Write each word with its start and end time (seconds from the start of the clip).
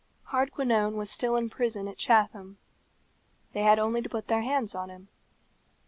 Hardquanonne 0.29 0.95
was 0.95 1.11
still 1.11 1.35
in 1.35 1.47
prison 1.51 1.87
at 1.87 1.99
Chatham. 1.99 2.57
They 3.53 3.61
had 3.61 3.77
only 3.77 4.01
to 4.01 4.09
put 4.09 4.29
their 4.29 4.41
hands 4.41 4.73
on 4.73 4.89
him. 4.89 5.09